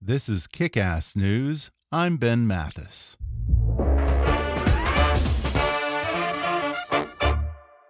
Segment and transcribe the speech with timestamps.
[0.00, 1.72] This is Kick-Ass News.
[1.90, 3.16] I'm Ben Mathis.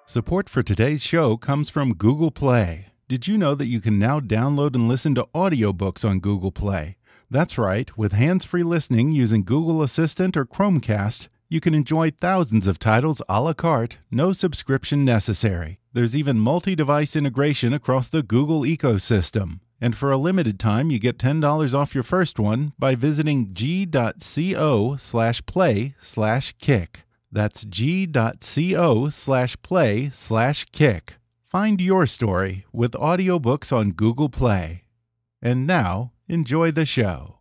[0.06, 2.86] Support for today's show comes from Google Play.
[3.09, 6.97] Did you know that you can now download and listen to audiobooks on Google Play?
[7.31, 12.67] That's right, with hands free listening using Google Assistant or Chromecast, you can enjoy thousands
[12.67, 15.79] of titles a la carte, no subscription necessary.
[15.92, 19.61] There's even multi device integration across the Google ecosystem.
[19.81, 24.97] And for a limited time, you get $10 off your first one by visiting g.co
[24.97, 27.03] slash play slash kick.
[27.31, 31.15] That's g.co slash play slash kick.
[31.47, 34.83] Find your story with audiobooks on Google Play.
[35.41, 37.37] And now, enjoy the show.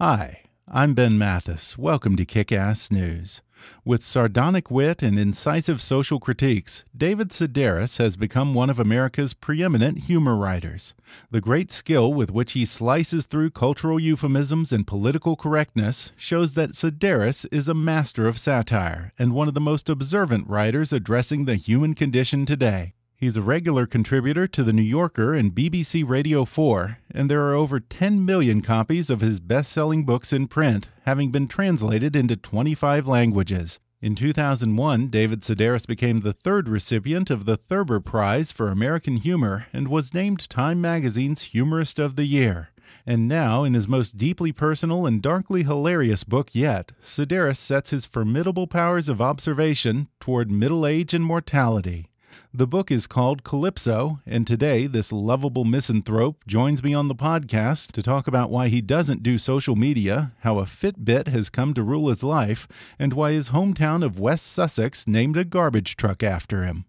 [0.00, 1.76] Hi, I'm Ben Mathis.
[1.76, 3.42] Welcome to Kick Ass News.
[3.84, 10.04] With sardonic wit and incisive social critiques, David Sedaris has become one of America's preeminent
[10.04, 10.94] humor writers.
[11.30, 16.74] The great skill with which he slices through cultural euphemisms and political correctness shows that
[16.74, 21.56] Sedaris is a master of satire and one of the most observant writers addressing the
[21.56, 22.94] human condition today.
[23.22, 27.54] He's a regular contributor to The New Yorker and BBC Radio 4, and there are
[27.54, 32.34] over 10 million copies of his best selling books in print, having been translated into
[32.34, 33.78] 25 languages.
[34.00, 39.66] In 2001, David Sedaris became the third recipient of the Thurber Prize for American Humor
[39.72, 42.70] and was named Time Magazine's Humorist of the Year.
[43.06, 48.04] And now, in his most deeply personal and darkly hilarious book yet, Sedaris sets his
[48.04, 52.08] formidable powers of observation toward middle age and mortality.
[52.54, 57.92] The book is called Calypso, and today this lovable misanthrope joins me on the podcast
[57.92, 61.82] to talk about why he doesn't do social media, how a Fitbit has come to
[61.82, 66.64] rule his life, and why his hometown of West Sussex named a garbage truck after
[66.64, 66.84] him.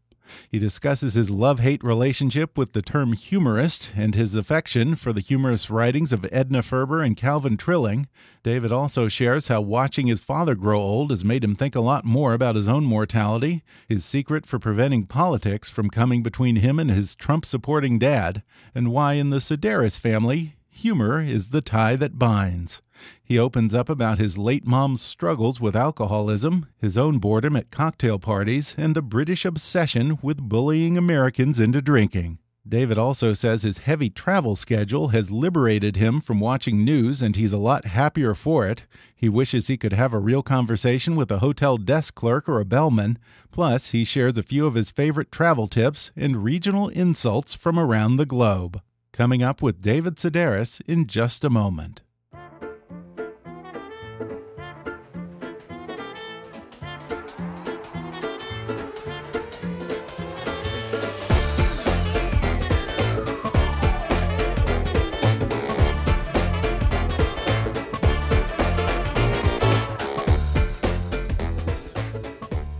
[0.49, 5.21] He discusses his love hate relationship with the term humorist and his affection for the
[5.21, 8.07] humorous writings of Edna Ferber and Calvin Trillin.
[8.43, 12.05] David also shares how watching his father grow old has made him think a lot
[12.05, 16.89] more about his own mortality, his secret for preventing politics from coming between him and
[16.91, 18.43] his Trump supporting dad,
[18.75, 22.81] and why in the Sedaris family, humor is the tie that binds.
[23.23, 28.19] He opens up about his late mom's struggles with alcoholism, his own boredom at cocktail
[28.19, 32.39] parties, and the British obsession with bullying Americans into drinking.
[32.67, 37.51] David also says his heavy travel schedule has liberated him from watching news and he's
[37.51, 38.83] a lot happier for it.
[39.13, 42.65] He wishes he could have a real conversation with a hotel desk clerk or a
[42.65, 43.19] bellman.
[43.51, 48.15] Plus, he shares a few of his favorite travel tips and regional insults from around
[48.15, 48.81] the globe.
[49.13, 52.01] Coming up with David Sedaris in just a moment.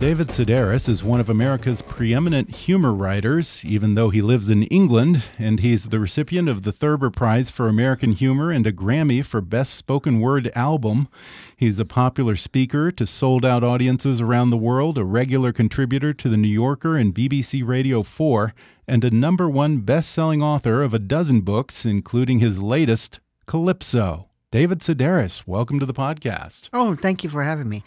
[0.04, 5.24] David Sedaris is one of America's preeminent humor writers, even though he lives in England,
[5.38, 9.40] and he's the recipient of the Thurber Prize for American Humor and a Grammy for
[9.40, 11.08] Best Spoken Word Album.
[11.56, 16.28] He's a popular speaker to sold out audiences around the world, a regular contributor to
[16.28, 18.52] The New Yorker and BBC Radio 4,
[18.86, 24.28] and a number one best selling author of a dozen books, including his latest, Calypso.
[24.50, 26.68] David Sedaris, welcome to the podcast.
[26.74, 27.82] Oh, thank you for having me.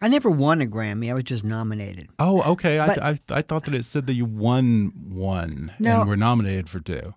[0.00, 1.10] I never won a Grammy.
[1.10, 2.08] I was just nominated.
[2.18, 2.78] Oh, okay.
[2.78, 6.00] But- I, I I thought that it said that you won one No.
[6.00, 7.14] and were nominated for two.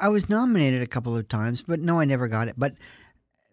[0.00, 2.54] I was nominated a couple of times, but no, I never got it.
[2.58, 2.74] But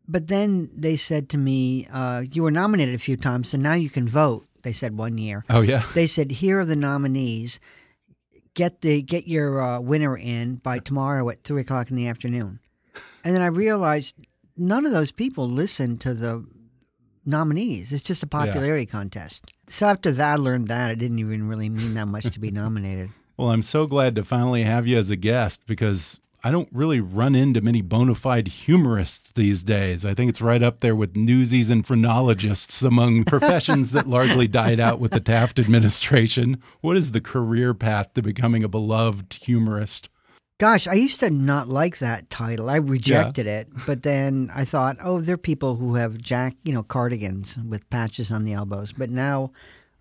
[0.08, 3.74] but then they said to me, uh, "You were nominated a few times, so now
[3.74, 5.44] you can vote." They said one year.
[5.50, 5.84] Oh yeah.
[5.94, 7.60] They said, "Here are the nominees.
[8.54, 12.60] get the get your uh, winner in by tomorrow at three o'clock in the afternoon.
[13.26, 14.16] And then I realized
[14.58, 16.46] none of those people listened to the
[17.26, 17.92] nominees.
[17.92, 19.46] It's just a popularity contest.
[19.68, 22.52] So after that, I learned that it didn't even really mean that much to be
[22.64, 23.10] nominated.
[23.38, 27.00] Well, I'm so glad to finally have you as a guest because I don't really
[27.00, 30.06] run into many bona fide humorists these days.
[30.06, 34.80] I think it's right up there with newsies and phrenologists among professions that largely died
[34.80, 36.62] out with the Taft administration.
[36.82, 40.10] What is the career path to becoming a beloved humorist?
[40.60, 42.70] Gosh, I used to not like that title.
[42.70, 43.62] I rejected yeah.
[43.62, 47.58] it, but then I thought, oh, there are people who have jack, you know, cardigans
[47.58, 48.94] with patches on the elbows.
[48.94, 49.52] But now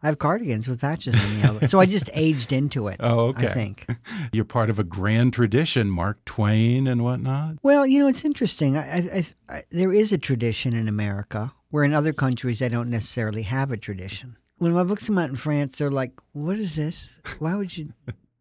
[0.03, 1.71] I have cardigans with patches on the elbows.
[1.71, 2.97] so I just aged into it.
[3.03, 3.49] Oh, okay.
[3.49, 3.87] I think
[4.33, 7.57] you're part of a grand tradition, Mark Twain and whatnot.
[7.63, 8.77] Well, you know, it's interesting.
[8.77, 12.91] I, I, I, there is a tradition in America where in other countries they don't
[12.91, 14.37] necessarily have a tradition.
[14.59, 17.09] When my books come out in France, they're like, "What is this?
[17.41, 17.93] Why would you?"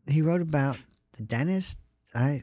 [0.08, 0.78] he wrote about
[1.18, 1.78] the dentist
[2.14, 2.42] I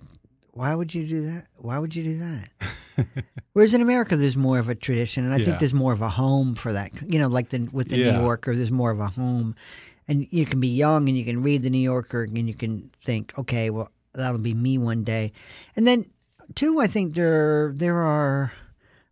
[0.52, 1.46] why would you do that?
[1.56, 3.06] Why would you do that?
[3.52, 5.44] Whereas in America, there's more of a tradition, and I yeah.
[5.44, 6.90] think there's more of a home for that.
[7.02, 8.12] You know, like the with the yeah.
[8.12, 9.54] New Yorker, there's more of a home,
[10.08, 12.90] and you can be young and you can read the New Yorker and you can
[13.00, 15.32] think, okay, well, that'll be me one day.
[15.76, 16.06] And then,
[16.54, 18.52] two, I think there there are,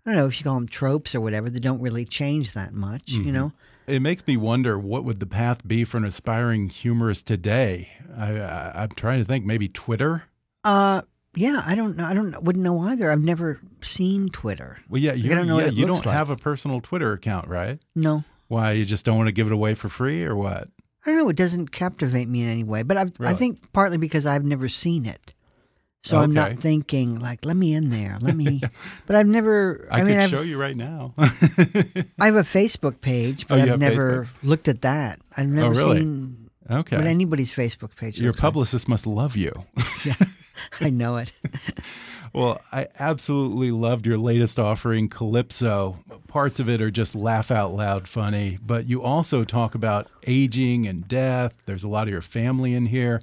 [0.05, 2.75] I don't know if you call them tropes or whatever that don't really change that
[2.75, 3.13] much.
[3.13, 3.27] Mm -hmm.
[3.27, 3.35] You mm-hmm.
[3.35, 3.53] know.
[3.87, 7.89] It makes me wonder what would the path be for an aspiring humorist today.
[8.17, 9.45] I, I, I'm trying to think.
[9.45, 10.23] Maybe Twitter.
[10.67, 11.03] Uh,
[11.37, 12.05] yeah, I don't know.
[12.05, 13.11] I don't wouldn't know either.
[13.11, 14.79] I've never seen Twitter.
[14.89, 15.61] Well, yeah, you don't know.
[15.61, 16.15] Yeah, you don't like.
[16.15, 17.79] have a personal Twitter account, right?
[17.95, 18.25] No.
[18.49, 20.69] Why you just don't want to give it away for free, or what?
[21.05, 21.29] I don't know.
[21.29, 23.33] It doesn't captivate me in any way, but really?
[23.33, 25.35] i think partly because I've never seen it.
[26.03, 26.25] So okay.
[26.25, 28.61] I'm not thinking like, let me in there, let me.
[29.07, 29.87] but I've never.
[29.91, 31.15] I, I mean, could I've, show you right now.
[31.19, 34.49] I have a Facebook page, but oh, I've never Facebook?
[34.49, 35.21] looked at that.
[35.37, 35.99] I've never oh, really?
[35.99, 36.97] seen okay.
[36.97, 38.21] But anybody's Facebook page.
[38.21, 38.91] Your publicist like.
[38.91, 39.53] must love you.
[40.05, 40.15] yeah.
[40.81, 41.33] I know it.
[42.33, 45.99] well, I absolutely loved your latest offering, Calypso.
[46.29, 50.87] Parts of it are just laugh out loud funny, but you also talk about aging
[50.87, 51.55] and death.
[51.67, 53.21] There's a lot of your family in here.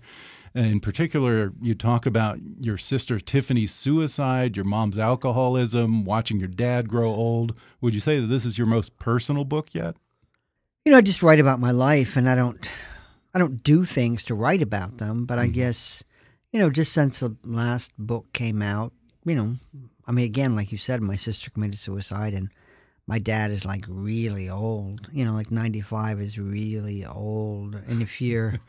[0.55, 6.47] And in particular, you talk about your sister Tiffany's suicide, your mom's alcoholism, watching your
[6.47, 7.55] dad grow old.
[7.81, 9.95] Would you say that this is your most personal book yet?
[10.85, 12.69] You know, I just write about my life, and I don't,
[13.33, 15.25] I don't do things to write about them.
[15.25, 15.55] But I mm -hmm.
[15.55, 16.03] guess
[16.53, 18.93] you know, just since the last book came out,
[19.25, 19.55] you know,
[20.05, 22.49] I mean, again, like you said, my sister committed suicide, and
[23.07, 25.09] my dad is like really old.
[25.11, 27.75] You know, like 95 is really old.
[27.87, 28.59] And if your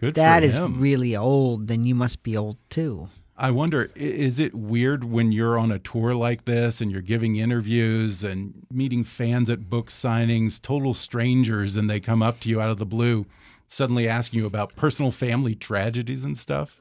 [0.00, 3.08] dad is really old, then you must be old too.
[3.36, 7.36] I wonder, is it weird when you're on a tour like this and you're giving
[7.36, 12.60] interviews and meeting fans at book signings, total strangers, and they come up to you
[12.60, 13.26] out of the blue,
[13.68, 16.80] suddenly asking you about personal family tragedies and stuff?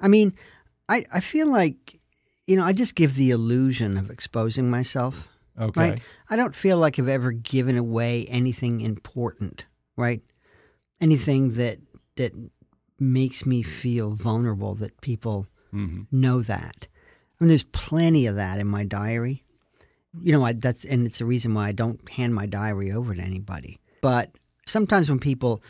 [0.00, 0.34] I mean,
[0.88, 1.98] I, I feel like,
[2.46, 5.28] you know, I just give the illusion of exposing myself.
[5.60, 5.80] Okay.
[5.80, 6.02] Right?
[6.30, 9.66] I don't feel like I've ever given away anything important,
[9.96, 10.22] right?
[11.00, 11.78] Anything that
[12.16, 12.32] that
[12.98, 16.02] makes me feel vulnerable that people mm-hmm.
[16.10, 16.86] know that.
[17.40, 19.44] I mean, there's plenty of that in my diary.
[20.20, 23.14] You know, I, that's and it's the reason why I don't hand my diary over
[23.14, 23.80] to anybody.
[24.00, 24.30] But
[24.66, 25.62] sometimes when people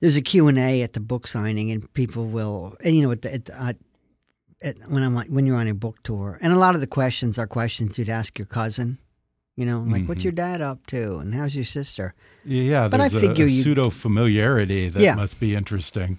[0.00, 3.34] there's a Q&A at the book signing and people will and you know at, the,
[3.34, 3.72] at, uh,
[4.62, 7.38] at when I'm when you're on a book tour and a lot of the questions
[7.38, 8.98] are questions you'd ask your cousin
[9.56, 10.08] you know like mm-hmm.
[10.08, 12.14] what's your dad up to and how's your sister
[12.44, 15.14] yeah but I figure a, a pseudo familiarity that yeah.
[15.14, 16.18] must be interesting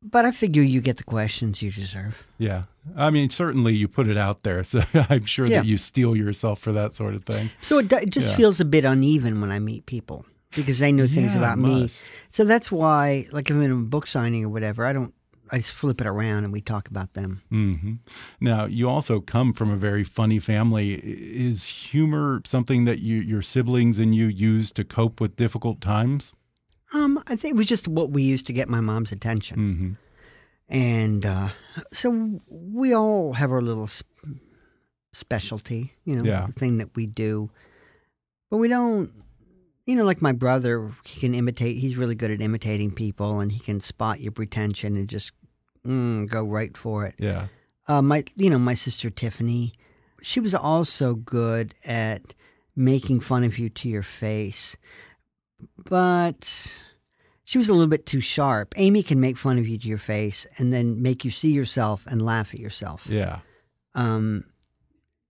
[0.00, 2.24] but I figure you get the questions you deserve.
[2.38, 2.66] Yeah.
[2.96, 4.62] I mean, certainly you put it out there.
[4.68, 5.60] So I'm sure yeah.
[5.60, 7.50] that you steel yourself for that sort of thing.
[7.62, 8.36] So it, it just yeah.
[8.36, 10.24] feels a bit uneven when I meet people
[10.54, 11.88] because they know things yeah, about me.
[12.30, 15.14] So that's why, like, if I'm in a book signing or whatever, I don't.
[15.50, 17.40] I just flip it around and we talk about them.
[17.50, 17.94] Mm-hmm.
[18.38, 21.00] Now, you also come from a very funny family.
[21.02, 26.34] Is humor something that you, your siblings and you use to cope with difficult times?
[26.92, 29.92] Um, I think it was just what we used to get my mom's attention, mm-hmm.
[30.74, 31.48] and uh,
[31.92, 34.08] so we all have our little sp-
[35.12, 36.46] specialty, you know, yeah.
[36.46, 37.50] the thing that we do,
[38.50, 39.12] but we don't
[39.88, 41.78] you know, like my brother, he can imitate.
[41.78, 45.32] He's really good at imitating people, and he can spot your pretension and just
[45.82, 47.14] mm, go right for it.
[47.18, 47.46] Yeah.
[47.86, 49.72] Uh, my, you know, my sister Tiffany,
[50.20, 52.34] she was also good at
[52.76, 54.76] making fun of you to your face,
[55.88, 56.82] but
[57.44, 58.74] she was a little bit too sharp.
[58.76, 62.04] Amy can make fun of you to your face and then make you see yourself
[62.06, 63.06] and laugh at yourself.
[63.06, 63.38] Yeah.
[63.94, 64.44] Um,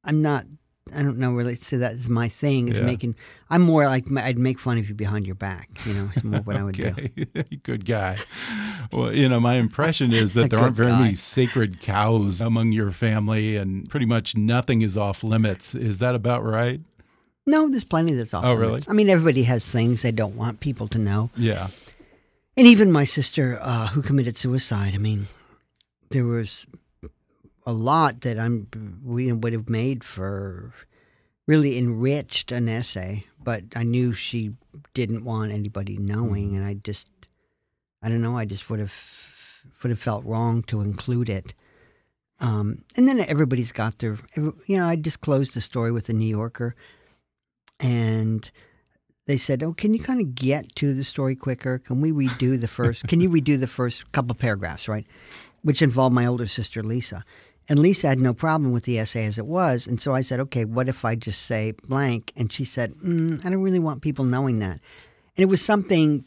[0.02, 0.46] I'm not
[0.94, 2.68] I don't know really say that is my thing.
[2.68, 2.84] Is Yeah.
[2.86, 3.14] making.
[3.50, 5.68] I'm more like I'd make fun of you behind your back.
[5.84, 6.92] You know, is more what I would do.
[7.62, 8.18] Good guy.
[8.92, 11.00] Well, you know, my impression is that there aren't very guy.
[11.02, 15.74] many sacred cows among your family, and pretty much nothing is off limits.
[15.74, 16.80] Is that about right?
[17.46, 18.44] No, there's plenty that's off.
[18.44, 18.60] Oh, limits.
[18.60, 18.82] really?
[18.88, 21.30] I mean, everybody has things they don't want people to know.
[21.36, 21.68] Yeah.
[22.56, 25.26] And even my sister, uh, who committed suicide, I mean,
[26.10, 26.66] there was
[27.68, 28.66] a lot that I'm
[29.04, 30.72] we would have made for
[31.46, 34.54] really enriched an essay, but I knew she
[34.94, 37.10] didn't want anybody knowing, and I just,
[38.02, 38.94] I don't know, I just would have
[39.82, 41.52] would have felt wrong to include it.
[42.40, 46.26] Um, and then everybody's got their, you know, I disclosed the story with the New
[46.26, 46.74] Yorker,
[47.78, 48.50] and
[49.26, 51.76] they said, "Oh, can you kind of get to the story quicker?
[51.76, 53.06] Can we redo the first?
[53.08, 55.06] can you redo the first couple paragraphs, right?"
[55.60, 57.24] Which involved my older sister Lisa,
[57.68, 60.40] and Lisa had no problem with the essay as it was, and so I said,
[60.40, 64.02] "Okay, what if I just say blank?" And she said, mm, "I don't really want
[64.02, 64.80] people knowing that,"
[65.36, 66.24] and it was something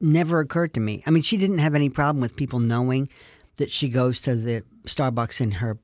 [0.00, 1.02] never occurred to me.
[1.06, 3.08] I mean, she didn't have any problem with people knowing
[3.56, 5.78] that she goes to the Starbucks in her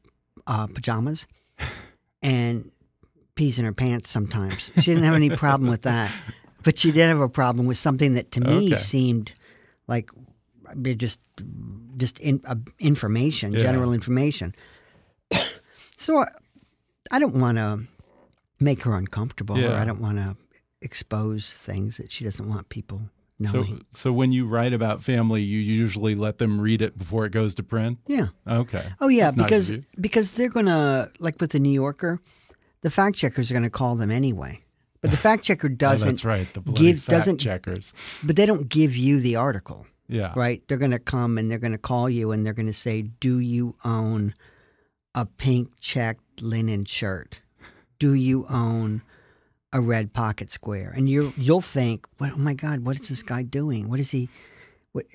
[0.47, 1.27] uh, pajamas
[2.23, 2.71] and
[3.35, 4.73] pees in her pants sometimes.
[4.83, 6.13] She didn't have any problem with that.
[6.65, 8.77] But she did have a problem with something that to me Okay.
[8.77, 9.33] seemed
[9.87, 10.11] like
[10.97, 11.21] just
[11.97, 13.61] just in, uh, information, Yeah.
[13.61, 14.55] general information.
[16.09, 16.29] So I,
[17.11, 17.81] I don't want to
[18.61, 19.81] make her uncomfortable, or Yeah.
[19.81, 20.37] I don't want to
[20.81, 23.03] expose things that she doesn't want people
[23.39, 23.79] knowing.
[23.79, 27.33] so so when you write about family, you usually let them read it before it
[27.33, 27.99] goes to print.
[28.07, 28.29] yeah.
[28.47, 28.87] Okay.
[29.01, 29.85] Oh yeah, That's because you.
[30.01, 32.21] because they're gonna like with the New Yorker,
[32.81, 34.65] the fact checkers are gonna call them anyway.
[35.03, 36.09] But the fact checker Oh, doesn't.
[36.09, 36.49] that's right.
[36.55, 37.95] The give- fact doesn't- checkers.
[38.25, 40.33] But they don't give you the article, Yeah.
[40.35, 40.63] right?
[40.67, 44.35] They're gonna come and they're gonna call you and they're gonna say, "Do you own
[45.15, 47.41] a pink checked linen shirt?
[47.99, 49.03] Do you own
[49.73, 52.33] a red pocket square?" And you you'll think, "What?
[52.33, 52.81] Oh my God!
[52.81, 53.89] What is this guy doing?
[53.89, 54.29] What is he?"
[54.93, 55.07] What,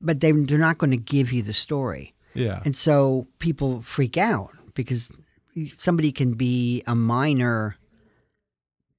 [0.00, 2.14] but they they're not going to give you the story.
[2.34, 2.62] Yeah.
[2.64, 5.12] And so people freak out because
[5.78, 7.76] somebody can be a minor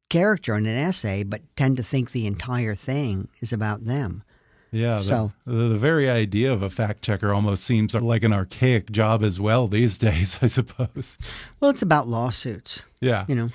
[0.09, 4.23] character in an essay, but tend to think the entire thing is about them.
[4.71, 8.31] Yeah, the, So- the, the very idea of a fact checker almost seems like an
[8.33, 11.17] archaic job as well these days, I suppose.
[11.59, 13.49] Well, it's about lawsuits, Yeah, you know.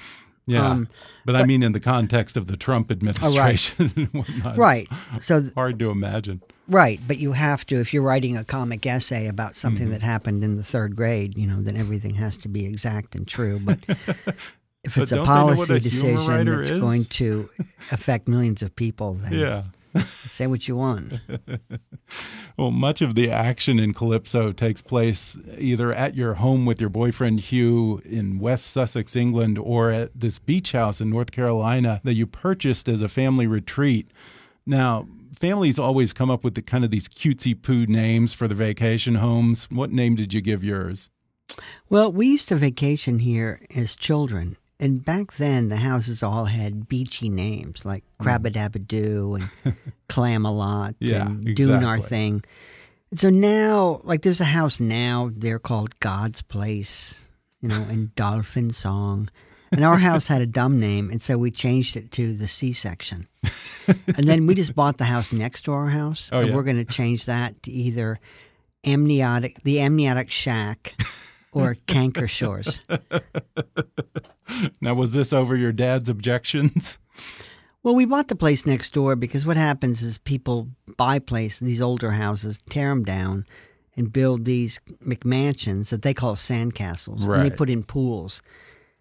[0.47, 0.69] yeah.
[0.71, 0.89] um,
[1.25, 4.87] but, I mean, in the context of the Trump administration and whatnot, Right.
[5.21, 6.43] So, hard to imagine.
[6.69, 7.01] right.
[7.09, 9.93] But you have to, if you're writing a comic essay about something Mm-hmm.
[9.93, 13.27] that happened in the third grade, you know, then everything has to be exact and
[13.27, 13.59] true.
[13.65, 13.79] But
[14.85, 16.81] if it's a don't they know what policy a decision that's is?
[16.81, 17.49] going to
[17.91, 19.63] affect millions of people, then Yeah.
[20.01, 21.15] Say what you want.
[22.59, 26.89] Well, much of the action in Calypso takes place either at your home with your
[26.89, 32.15] boyfriend Hugh in West Sussex, England, or at this beach house in North Carolina that
[32.15, 34.11] you purchased as a family retreat.
[34.65, 35.07] Now,
[35.39, 39.17] families always come up with the kind of these cutesy poo names for the vacation
[39.17, 39.69] homes.
[39.71, 41.11] What name did you give yours?
[41.91, 44.57] Well, we used to vacation here as children.
[44.79, 49.77] And back then, the houses all had beachy names like Crabadabadoo and
[50.09, 50.97] Clam-a-Lot Mm.
[51.01, 51.99] Yeah, and Doing Our.
[51.99, 52.45] Thing.
[53.11, 57.25] And so now, like, there's a house now, they're called God's Place,
[57.63, 59.31] you know, and Dolphin Song.
[59.73, 62.73] And our house had a dumb name, and so we changed it to the Sea
[62.73, 63.27] Section.
[64.17, 66.55] and then we just bought the house next to our house, Oh, and yeah.
[66.55, 68.21] we're going to change that to either
[68.85, 70.95] amniotic, the amniotic shack,
[71.57, 72.81] or canker shores.
[74.81, 76.99] Now, was this over your dad's objections?
[77.83, 81.83] Well, we bought the place next door because what happens is people buy places, these
[81.83, 83.47] older houses, tear them down,
[83.97, 87.29] and build these McMansions that they call sandcastles.
[87.29, 88.43] And they put in pools.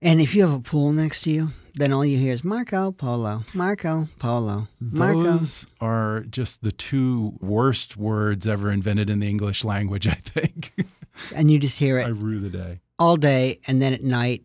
[0.01, 2.91] And if you have a pool next to you, then all you hear is Marco
[2.91, 5.23] Polo, Marco Polo, Marco.
[5.23, 10.73] Those are just the two worst words ever invented in the English language, I think.
[11.35, 12.79] And you just hear I it rue the day.
[12.99, 13.59] all day.
[13.67, 14.43] And then at night,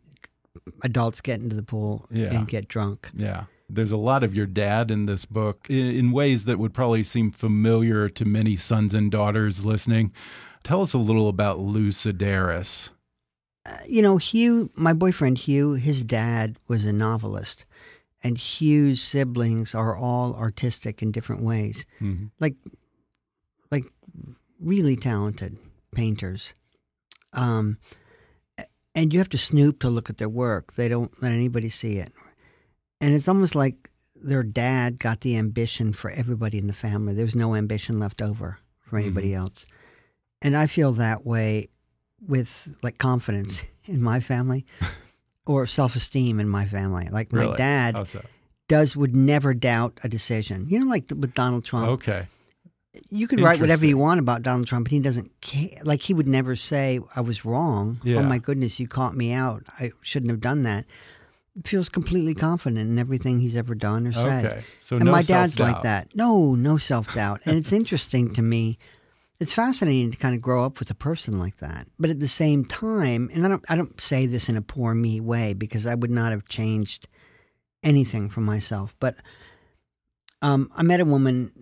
[0.82, 2.34] adults get into the pool Yeah.
[2.34, 3.10] and get drunk.
[3.16, 3.44] Yeah.
[3.68, 7.30] There's a lot of your dad in this book in, ways that would probably seem
[7.30, 10.12] familiar to many sons and daughters listening.
[10.64, 12.90] Tell us a little about Lou Sedaris.
[13.64, 17.64] Uh, you know, Hugh, my boyfriend Hugh, his dad was a novelist,
[18.24, 22.30] and Hugh's siblings are all artistic in different ways, Mhm.
[22.40, 22.56] like,
[23.70, 23.84] like
[24.58, 25.56] really talented
[25.94, 26.54] painters.
[27.32, 27.78] Um,
[28.94, 30.74] and you have to snoop to look at their work.
[30.74, 32.12] They don't let anybody see it,
[33.00, 37.14] and it's almost like their dad got the ambition for everybody in the family.
[37.14, 39.64] There's no ambition left over for anybody else,
[40.42, 41.68] and I feel that way
[42.26, 44.66] with like confidence in my family.
[45.50, 47.08] or self esteem in my family.
[47.10, 48.24] Like my dad that?
[48.68, 50.66] does would never doubt a decision.
[50.68, 51.88] You know, like with Donald Trump.
[51.88, 52.26] Okay.
[53.08, 55.70] You could write whatever you want about Donald Trump, and he doesn't care.
[55.84, 58.18] Like he would never say, "I was wrong." Yeah.
[58.18, 59.62] Oh my goodness, you caught me out.
[59.78, 60.86] I shouldn't have done that.
[61.64, 64.44] Feels completely confident in everything he's ever done or said.
[64.44, 64.62] Okay.
[64.78, 65.82] So and no my dad's like self-doubt.
[65.82, 66.16] that.
[66.16, 67.42] No, no self doubt.
[67.44, 68.78] and it's interesting to me.
[69.38, 71.86] It's fascinating to kind of grow up with a person like that.
[71.98, 74.94] But at the same time, and I don't, I don't say this in a poor
[74.94, 77.08] me way because I would not have changed
[77.82, 78.94] anything for myself.
[79.00, 79.16] But
[80.42, 81.52] um, I met a woman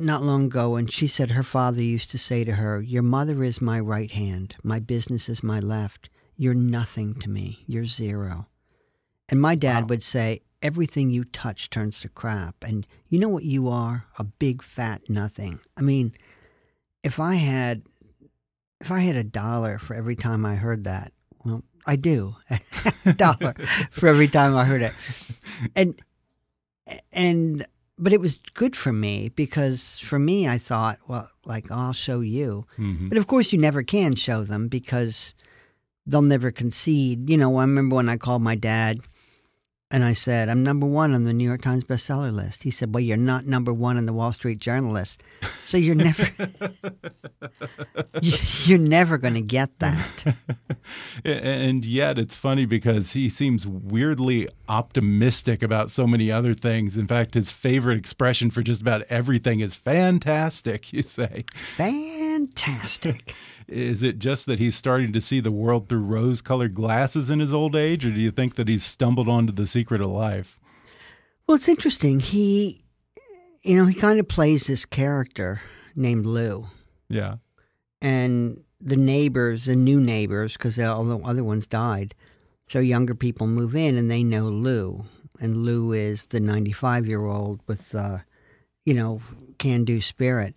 [0.00, 3.42] not long ago, and she said her father used to say to her, "Your mother
[3.44, 4.56] is my right hand.
[4.62, 6.10] My business is my left.
[6.36, 7.64] You're nothing to me.
[7.66, 8.48] You're zero.
[9.28, 9.86] And my dad Wow.
[9.88, 12.56] would say, everything you touch turns to crap.
[12.62, 14.04] And you know what you are?
[14.18, 15.60] A big fat nothing.
[15.76, 16.12] I mean,
[17.02, 17.82] if I had
[18.80, 21.12] if I had a dollar for every time I heard that,
[21.44, 22.36] well, I do.
[23.06, 23.52] a dollar
[23.90, 24.92] for every time I heard it.
[25.76, 26.00] And
[27.12, 27.66] and
[28.00, 32.20] but it was good for me because for me I thought, well, like I'll show
[32.20, 32.66] you.
[32.78, 33.08] Mhm.
[33.10, 35.34] But of course, you never can show them because
[36.06, 37.28] they'll never concede.
[37.30, 39.00] You know, I remember when I called my dad
[39.90, 42.62] and I said, I'm number one on the New York Times bestseller list.
[42.62, 45.22] He said, Well, you're not number one on the Wall Street Journal list.
[45.42, 46.28] So you're never,
[48.22, 50.34] you- you're never going to get that.
[51.24, 56.96] and yet it's funny because he seems weirdly optimistic about so many other things.
[56.96, 61.44] In fact, his favorite expression for just about everything is fantastic, you say.
[61.54, 63.34] Fantastic.
[63.70, 67.38] Is it just that he's starting to see the world through rose colored glasses in
[67.38, 70.58] his old age, or do you think that he's stumbled onto the secret of life?
[71.46, 72.20] Well, it's interesting.
[72.20, 72.82] He,
[73.62, 75.60] you know, he kind of plays this character
[75.94, 76.66] named Lou.
[77.08, 77.36] Yeah.
[78.00, 82.14] and the neighbors, the new neighbors, because all the other ones died.
[82.68, 85.04] So younger people move in and they know Lou,
[85.38, 88.18] and Lou is the 95 year old with, uh,
[88.86, 89.20] you know,
[89.58, 90.54] can do spirit,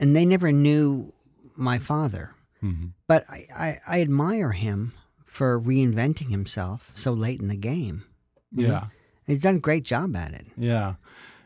[0.00, 1.12] and they never knew
[1.54, 2.33] my father,
[2.64, 4.92] hmm but I, I, I admire him
[5.26, 8.04] for reinventing himself so late in the game.
[8.52, 8.86] Yeah.
[9.26, 10.46] He's done a great job at it.
[10.56, 10.94] Yeah.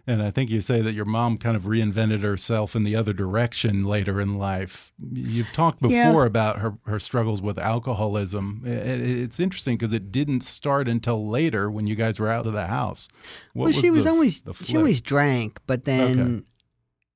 [0.06, 3.12] And I think you say that your mom kind of reinvented herself in the other
[3.12, 4.92] direction later in life.
[5.12, 6.26] You've talked before Yeah.
[6.26, 8.62] about her, her struggles with alcoholism.
[8.64, 12.66] It's interesting because it didn't start until later when you guys were out of the
[12.68, 13.08] house.
[13.52, 16.44] What well, she was the- always she always drank, but then Okay.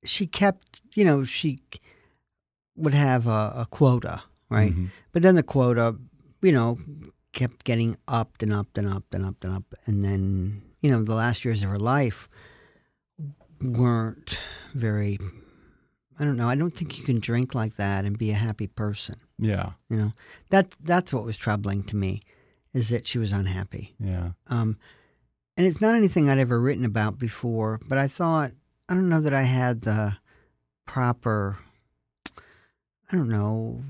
[0.05, 1.59] she kept, you know, she
[2.75, 4.73] would have a, a quota, right?
[4.75, 4.89] Mhm.
[5.11, 5.95] But then the quota,
[6.41, 6.77] you know,
[7.31, 11.03] kept getting upped and upped and upped and upped and up, and then you know
[11.03, 12.27] the last years of her life
[13.61, 14.37] weren't
[14.73, 15.19] very.
[16.19, 16.47] I don't know.
[16.47, 19.15] I don't think you can drink like that and be a happy person.
[19.39, 19.71] Yeah.
[19.89, 20.13] You know
[20.49, 22.21] that that's what was troubling to me,
[22.73, 23.95] is that she was unhappy.
[23.99, 24.31] Yeah.
[24.47, 24.77] Um,
[25.57, 28.51] and it's not anything I'd ever written about before, but I thought,
[28.89, 30.17] I don't know that I had the
[30.85, 31.57] proper,
[33.11, 33.83] I don't know,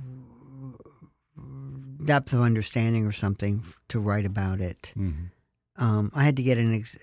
[2.03, 4.91] depth of understanding or something to write about it.
[4.95, 5.29] Mhm.
[5.77, 6.97] Um, I had to get an ex-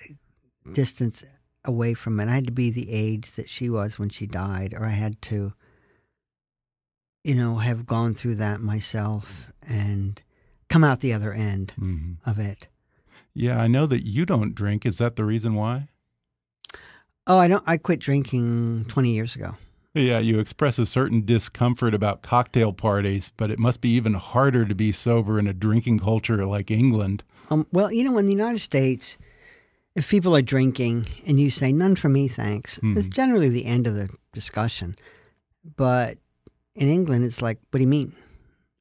[0.72, 1.24] distance
[1.64, 2.28] away from it.
[2.28, 5.20] I had to be the age that she was when she died, or I had
[5.22, 5.54] to,
[7.24, 10.22] you know, have gone through that myself and
[10.68, 12.16] come out the other end Mhm.
[12.26, 12.68] of it.
[13.34, 13.60] Yeah.
[13.60, 14.84] I know that you don't drink.
[14.86, 15.88] Is that the reason why?
[17.26, 17.64] Oh, I don't.
[17.66, 19.56] I quit drinking twenty years ago.
[19.94, 24.64] Yeah, you express a certain discomfort about cocktail parties, but it must be even harder
[24.64, 27.24] to be sober in a drinking culture like England.
[27.50, 29.18] Um, well, you know, in the United States,
[29.96, 33.10] if people are drinking and you say "none for me, thanks," it's Mhm.
[33.12, 34.94] generally the end of the discussion.
[35.76, 36.18] But
[36.76, 38.12] in England, it's like, "What do you mean?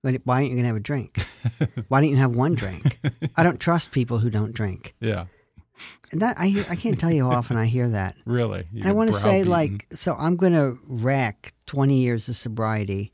[0.01, 1.17] Why aren't you going to have a drink?
[1.87, 2.99] Why don't you have one drink?"
[3.35, 4.93] I don't trust people who don't drink.
[5.01, 5.25] Yeah,
[6.11, 8.15] And that I I can't tell you how often I hear that.
[8.25, 8.61] really.
[8.61, 13.13] I You're want to say, like, so I'm going to wreck 20 years of sobriety.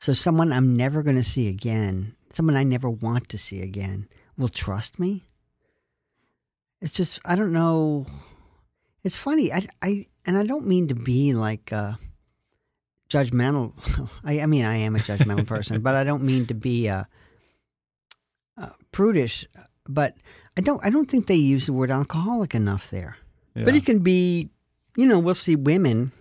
[0.00, 4.08] So someone I'm never going to see again, someone I never want to see again,
[4.36, 5.24] will trust me.
[6.80, 8.06] It's just, I don't know.
[9.04, 9.52] It's funny.
[9.52, 11.92] I, I and I don't mean to be like uh,
[13.08, 13.74] judgmental.
[14.24, 17.04] I, I mean, I am a judgmental person, but I don't mean to be uh,
[18.58, 19.46] uh, prudish.
[19.88, 20.16] But
[20.56, 20.84] I don't.
[20.84, 23.16] I don't think they use the word alcoholic enough there.
[23.54, 24.48] But it can be,
[24.96, 26.12] you know, we'll see women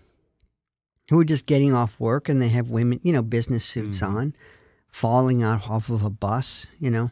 [1.09, 4.07] who are just getting off work and they have women, you know, business suits Mhm.
[4.15, 4.35] on,
[4.91, 7.11] falling out off of a bus, you know.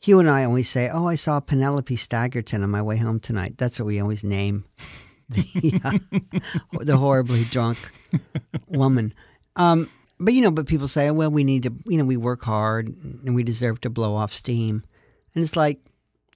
[0.00, 3.54] Hugh and I always say, Oh, I saw Penelope Staggerton on my way home tonight.
[3.58, 4.64] That's what we always name
[5.30, 5.98] the, uh,
[6.84, 7.78] the horribly drunk
[8.68, 9.12] woman.
[9.56, 12.44] Um, but, you know, but people say, Well, we need to, you know, we work
[12.44, 12.88] hard
[13.24, 14.84] and we deserve to blow off steam.
[15.34, 15.80] And it's like,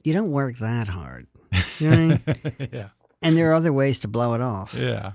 [0.05, 1.27] you don't work that hard.
[1.79, 2.69] You know I mean?
[2.73, 2.88] yeah.
[3.23, 4.75] And there are other ways to blow it off.
[4.75, 5.12] Yeah.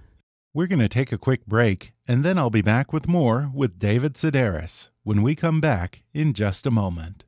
[0.54, 3.80] We're going to take a quick break, and then I'll be back with more with
[3.80, 7.24] David Sedaris when we come back in just a moment.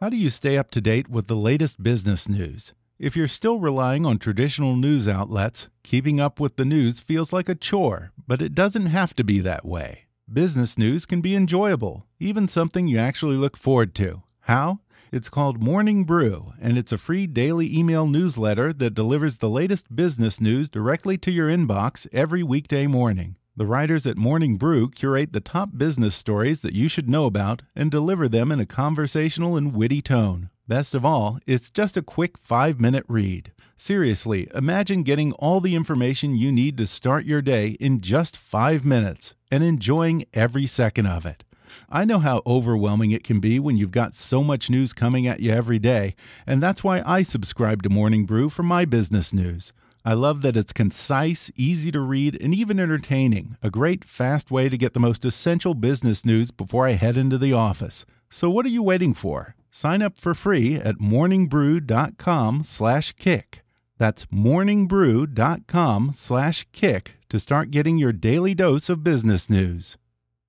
[0.00, 2.72] How do you stay up to date with the latest business news?
[2.98, 7.48] If you're still relying on traditional news outlets, keeping up with the news feels like
[7.48, 10.07] a chore, but it doesn't have to be that way.
[10.30, 14.24] Business news can be enjoyable, even something you actually look forward to.
[14.40, 14.80] How?
[15.10, 19.96] It's called Morning Brew, and it's a free daily email newsletter that delivers the latest
[19.96, 23.36] business news directly to your inbox every weekday morning.
[23.56, 27.62] The writers at Morning Brew curate the top business stories that you should know about
[27.74, 30.50] and deliver them in a conversational and witty tone.
[30.68, 33.52] Best of all, it's just a quick five minute read.
[33.78, 38.84] Seriously, imagine getting all the information you need to start your day in just five
[38.84, 41.42] minutes and enjoying every second of it.
[41.88, 45.40] I know how overwhelming it can be when you've got so much news coming at
[45.40, 46.14] you every day,
[46.46, 49.72] and that's why I subscribe to Morning Brew for my business news.
[50.04, 53.56] I love that it's concise, easy to read, and even entertaining.
[53.62, 57.38] A great, fast way to get the most essential business news before I head into
[57.38, 58.04] the office.
[58.28, 59.54] So what are you waiting for?
[59.80, 63.62] Sign up for free at morningbrew.com/kick.
[63.96, 69.96] That's morningbrew.com/kick to start getting your daily dose of business news.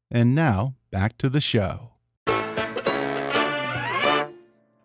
[0.10, 1.92] And now, back to the show.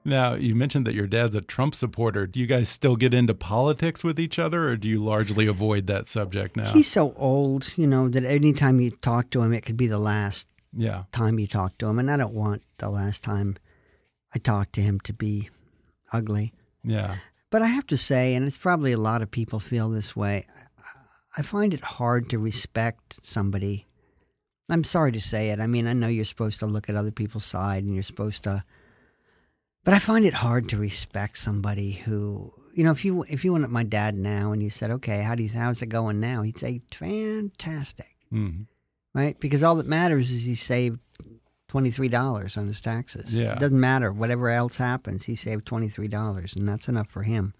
[0.04, 2.26] Now, you mentioned that your dad's a Trump supporter.
[2.26, 5.87] Do you guys still get into politics with each other, or do you largely avoid
[5.87, 6.70] that subject now?
[6.70, 9.98] He's so old, you know, that anytime you talk to him, it could be the
[9.98, 11.04] last yeah.
[11.12, 11.98] time you talk to him.
[11.98, 13.57] And I don't want the last time
[14.35, 15.51] I talk to him to be
[16.12, 16.53] ugly.
[16.83, 17.16] Yeah.
[17.51, 20.44] But I have to say, and it's probably a lot of people feel this way,
[21.37, 23.87] I find it hard to respect somebody.
[24.68, 25.61] I'm sorry to say it.
[25.61, 28.44] I mean, I know you're supposed to look at other people's side and you're supposed
[28.44, 28.64] to
[29.85, 33.53] but I find it hard to respect somebody who, you know, if you if you
[33.53, 36.20] went at my dad now and you said, "Okay, how do you how's it going
[36.20, 38.62] now?" He'd say, "Fantastic," mm-hmm.
[39.12, 39.38] right?
[39.38, 41.01] Because all that matters is he saved
[41.74, 43.37] twenty three dollars on his taxes.
[43.37, 45.24] Yeah, it doesn't matter whatever else happens.
[45.24, 47.52] He saved twenty three dollars, and that's enough for him.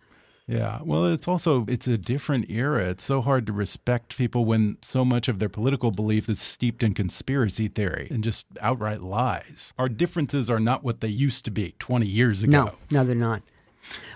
[0.47, 0.79] Yeah.
[0.85, 2.91] Well, it's also it's a different era.
[2.91, 6.85] It's so hard to respect people when so much of their political belief is steeped
[6.85, 9.75] in conspiracy theory and just outright lies.
[9.79, 12.53] Our differences are not what they used to be 20 years ago.
[12.53, 13.43] No, no, they're not.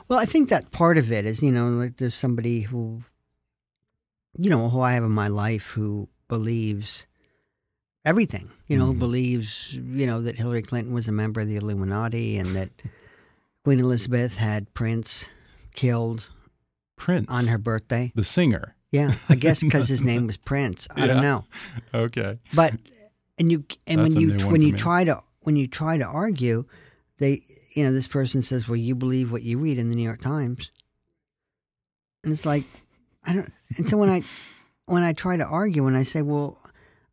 [0.06, 3.02] Well, I think that part of it is, you know, like there's somebody who
[4.37, 7.08] you know, who I have in my life who believes
[8.09, 8.51] everything.
[8.66, 8.87] You know, mm.
[8.87, 9.01] who mm-hmm.
[9.01, 12.71] believes, you know, that Hillary Clinton was a member of the Illuminati and that
[13.64, 15.29] Queen Elizabeth had Prince
[15.75, 16.27] killed
[16.97, 18.12] Prince on her birthday.
[18.14, 18.75] The singer.
[18.90, 20.88] Yeah, I guess because his name was Prince.
[20.97, 21.07] I yeah.
[21.09, 21.44] don't know.
[21.92, 22.38] Okay.
[22.55, 22.75] But
[23.38, 24.79] and you and That's when you when you me.
[24.79, 26.64] try to when you try to argue,
[27.18, 27.42] they
[27.75, 30.23] you know this person says, "Well, you believe what you read in the New York
[30.23, 30.71] Times,"
[32.25, 32.64] and it's like
[33.25, 33.53] I don't.
[33.77, 34.23] And so when I
[34.87, 36.59] when I try to argue and I say, "Well,"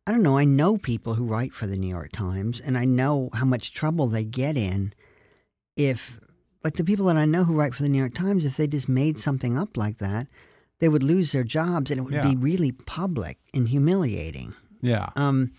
[0.06, 0.38] I don't know.
[0.38, 3.74] I know people who write for the New York Times, and I know how much
[3.74, 4.92] trouble they get in
[5.76, 6.20] if
[6.64, 8.66] like the people that I know who write for the New York Times, if they
[8.66, 10.26] just made something up like that,
[10.80, 12.28] they would lose their jobs and it would yeah.
[12.28, 14.54] be really public and humiliating.
[14.80, 15.10] Yeah.
[15.14, 15.52] Um,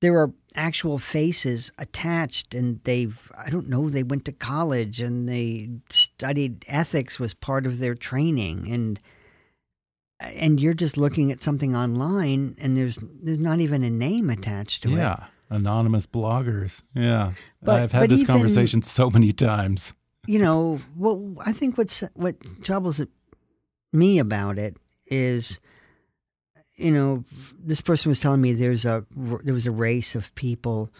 [0.00, 5.28] there are actual faces attached, and they've, I don't know, they went to college and
[5.28, 8.70] they studied ethics was part of their training.
[8.70, 9.00] And,
[10.36, 14.82] and you're just looking at something online and there's, there's not even a name attached
[14.84, 14.94] to yeah.
[14.94, 14.98] it.
[14.98, 15.24] Yeah.
[15.50, 16.82] Anonymous bloggers.
[16.94, 17.32] Yeah.
[17.62, 19.92] But, I've had this even, conversation so many times
[20.26, 23.00] you know, what I think what's what troubles
[23.92, 25.58] me about it is,
[26.76, 27.24] you know,
[27.58, 29.04] this person was telling me there's a
[29.42, 30.90] there was a race of people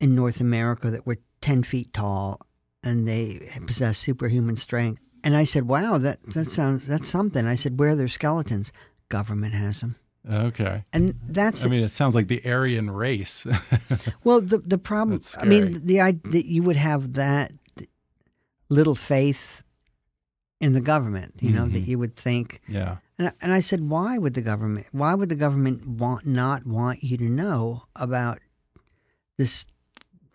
[0.00, 2.40] in North America that were ten feet tall
[2.84, 5.02] and they possess superhuman strength.
[5.24, 8.72] And I said, "Wow, that that sounds that's something." I said, "Where are their skeletons?"
[9.08, 9.96] Government has them.
[10.30, 10.84] Okay.
[10.92, 11.64] And that's.
[11.64, 13.46] I mean, it sounds like the Aryan race.
[14.24, 15.20] well, the the problem.
[15.38, 17.52] I mean, the idea that you would have that
[18.68, 19.62] little faith
[20.62, 21.74] in the government, you know, mm-hmm.
[21.74, 22.60] that you would think.
[22.68, 22.98] Yeah.
[23.18, 27.02] And, and I said, why would the government, why would the government want, not want
[27.02, 28.38] you to know about
[29.38, 29.66] this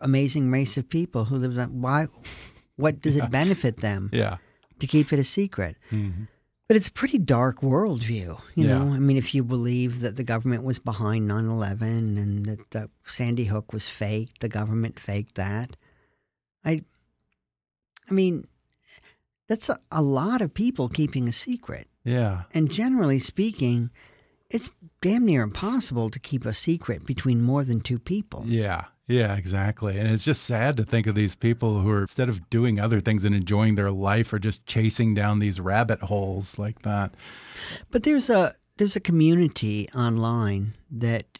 [0.01, 2.07] amazing race of people who live on, why,
[2.75, 3.23] what does yeah.
[3.23, 4.09] it benefit them?
[4.11, 4.37] Yeah.
[4.79, 5.75] To keep it a secret.
[5.91, 6.23] Mm-hmm.
[6.67, 8.77] But it's a pretty dark worldview, you yeah.
[8.77, 8.93] know.
[8.93, 12.89] I mean, if you believe that the government was behind 9 11 and that the
[13.05, 15.77] Sandy Hook was faked, the government faked that.
[16.65, 16.83] I,
[18.09, 18.45] I mean,
[19.47, 21.87] that's a, a lot of people keeping a secret.
[22.03, 22.43] Yeah.
[22.53, 23.89] And generally speaking,
[24.49, 24.69] it's
[25.01, 28.43] damn near impossible to keep a secret between more than two people.
[28.45, 28.85] Yeah.
[29.07, 29.97] Yeah, exactly.
[29.97, 32.99] And it's just sad to think of these people who are, instead of doing other
[32.99, 37.13] things and enjoying their life, are just chasing down these rabbit holes like that.
[37.89, 41.39] But there's a there's a community online that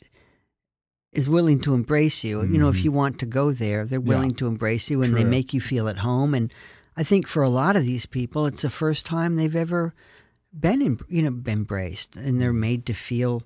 [1.11, 2.41] is willing to embrace you.
[2.43, 2.97] You know, if you mm-hmm.
[2.97, 5.99] want to go there, they're willing to embrace you and they make you feel at
[5.99, 6.33] home.
[6.33, 6.53] And
[6.95, 9.93] I think for a lot of these people, it's the first time they've ever
[10.57, 12.59] been, em- you know, been embraced, and they're mm.
[12.59, 13.43] made to feel,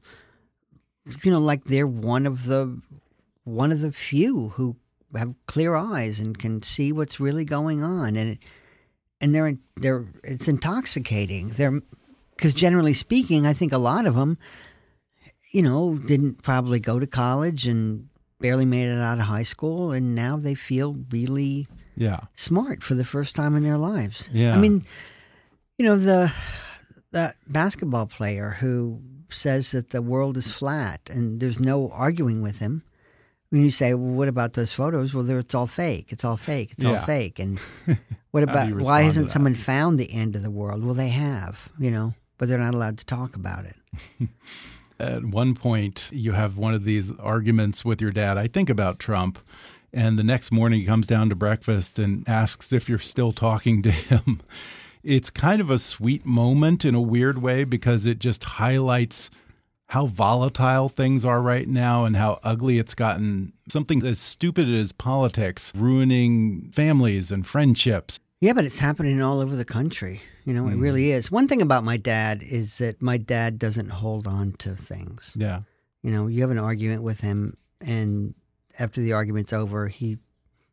[1.24, 2.82] you know, like they're one of the
[3.44, 4.76] one of the few who
[5.16, 8.38] have clear eyes and can see what's really going on, and
[9.20, 11.50] and they're they're it's intoxicating.
[11.50, 11.82] They're
[12.36, 14.38] because generally speaking, I think a lot of them,
[15.54, 18.08] you know, didn't probably go to college and
[18.40, 22.22] barely made it out of high school, and now they feel really Yeah.
[22.36, 24.30] smart for the first time in their lives.
[24.34, 24.56] Yeah.
[24.56, 24.84] I mean,
[25.78, 26.32] you know, the
[27.12, 32.60] the basketball player who says that the world is flat and there's no arguing with
[32.60, 32.84] him.
[33.52, 36.08] When you say, "Well, what about those photos?" Well, they're, it's all fake.
[36.10, 36.72] It's all fake.
[36.72, 37.00] It's Yeah.
[37.00, 37.38] all fake.
[37.38, 37.60] And
[38.32, 40.84] what about why hasn't someone found the end of the world?
[40.84, 43.76] Well, they have, you know, but they're not allowed to talk about it.
[45.00, 49.00] at one point you have one of these arguments with your dad i think about
[49.00, 49.40] trump
[49.92, 53.82] and the next morning he comes down to breakfast and asks if you're still talking
[53.82, 54.40] to him
[55.04, 59.32] it's kind of a sweet moment in a weird way because it just highlights
[59.92, 64.92] how volatile things are right now and how ugly it's gotten something as stupid as
[64.94, 70.22] politics ruining families and friendships Yeah, but it's happening all over the country.
[70.46, 70.82] You know, it Mm-hmm.
[70.88, 71.30] really is.
[71.30, 75.34] One thing about my dad is that my dad doesn't hold on to things.
[75.38, 75.62] yeah
[76.04, 78.34] You know, you have an argument with him, and
[78.80, 80.18] after the argument's over, he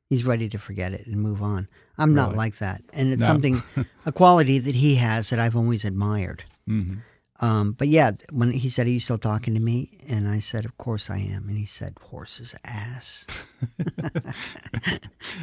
[0.08, 1.68] he's ready to forget it and move on.
[1.98, 3.26] I'm not like that, and it's No.
[3.26, 3.62] something
[4.06, 6.44] a quality that he has that I've always admired.
[6.66, 6.94] hmm
[7.40, 10.64] Um, but yeah, when he said, "Are you still talking to me?" and I said,
[10.64, 13.26] "Of course I am," and he said, "Horse's ass."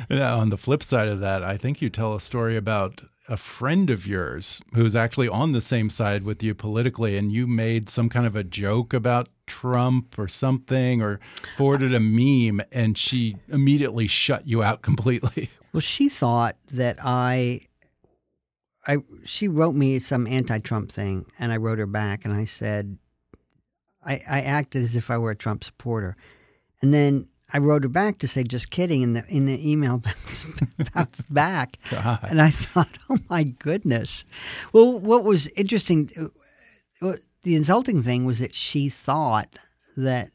[0.10, 3.38] Yeah, on the flip side of that, I think you tell a story about a
[3.38, 7.90] friend of yours who's actually on the same side with you politically, and you made
[7.90, 11.20] some kind of a joke about Trump or something, or
[11.58, 15.50] forwarded a meme, and she immediately shut you out completely.
[15.74, 17.62] Well, she thought that I,
[18.88, 22.98] I she wrote me some anti-Trump thing, and I wrote her back, and I said,
[24.04, 26.16] I, I acted as if I were a Trump supporter,
[26.82, 29.98] and then I wrote her back to say, "Just kidding," and the in the email
[30.06, 30.46] bounced,
[30.94, 32.20] bounced back, God.
[32.30, 34.24] and I thought, "Oh my goodness."
[34.74, 36.10] Well, what was interesting,
[37.02, 39.56] uh, the insulting thing was that she thought
[39.98, 40.32] that.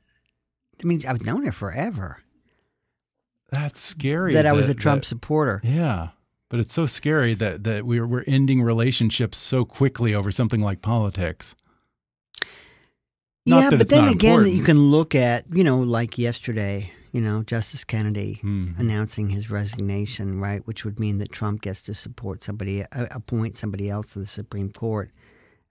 [0.82, 2.22] I mean, I've known her forever.
[3.52, 4.32] That's scary.
[4.32, 5.60] That I was a Trump that- supporter.
[5.62, 6.08] yeah,
[6.50, 10.82] but it's so scary that that we're we're ending relationships so quickly over something like
[10.82, 11.54] politics.
[13.46, 14.54] Not yeah, but then again, important.
[14.54, 18.78] you can look at you know, like yesterday, you know, Justice Kennedy Mhm.
[18.78, 23.88] announcing his resignation, right, which would mean that Trump gets to support somebody, appoint somebody
[23.88, 25.10] else to the Supreme Court,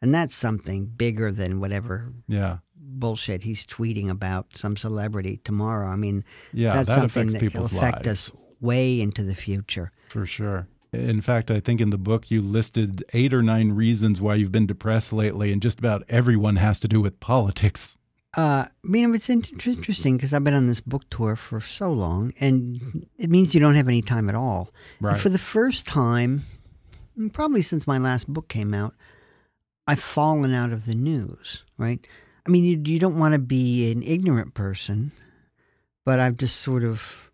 [0.01, 5.87] and that's something bigger than whatever Yeah, bullshit he's tweeting about some celebrity tomorrow.
[5.89, 8.31] I mean, yeah, that's that something that will people's affect lives.
[8.31, 8.31] us
[8.61, 9.91] way into the future.
[10.09, 10.67] For sure.
[10.91, 14.51] In fact, I think in the book you listed eight or nine reasons why you've
[14.51, 17.97] been depressed lately, and just about everyone has to do with politics.
[18.35, 21.91] Uh, I mean, it's in- interesting because I've been on this book tour for so
[21.91, 24.69] long, and it means you don't have any time at all.
[24.99, 26.43] And for the first time,
[27.33, 28.93] probably since my last book came out,
[29.87, 31.63] I've fallen out of the news.
[31.77, 32.05] Right?
[32.47, 35.11] I mean, you you don't want to be an ignorant person,
[36.03, 37.28] but I've just sort of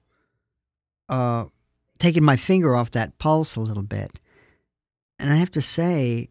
[1.09, 1.45] uh,
[1.97, 4.19] taken my finger off that pulse a little bit,
[5.19, 6.29] and I have to say,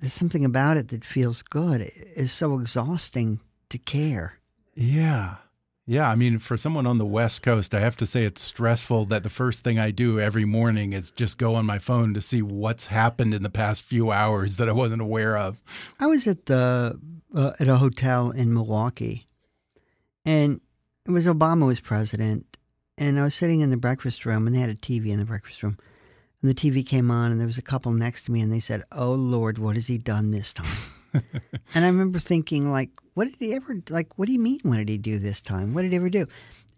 [0.00, 1.90] there's something about it that feels good.
[1.94, 4.38] It's so exhausting to care.
[4.74, 5.36] Yeah.
[5.86, 6.08] Yeah.
[6.08, 9.22] I mean, for someone on the West Coast, I have to say it's stressful that
[9.24, 12.42] the first thing I do every morning is just go on my phone to see
[12.42, 15.60] what's happened in the past few hours that I wasn't aware of.
[15.98, 16.98] I was at the
[17.34, 19.28] uh, at a hotel in Milwaukee,
[20.24, 20.60] and
[21.06, 22.56] it was Obama was president,
[23.00, 25.24] and I was sitting in the breakfast room, and they had a TV in the
[25.24, 25.78] breakfast room,
[26.42, 28.60] and the TV came on, and there was a couple next to me, and they
[28.60, 30.66] said, "Oh Lord, what has he done this time?"
[31.74, 34.18] and I remember thinking, like, what did he ever like?
[34.18, 34.60] What do you mean?
[34.62, 35.74] What did he do this time?
[35.74, 36.26] What did he ever do?